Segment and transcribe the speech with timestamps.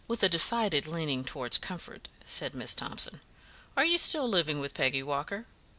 [0.07, 3.21] "With a decided leaning towards comfort," said Miss Thomson.
[3.77, 5.45] "Are you still living with Peggy Walker?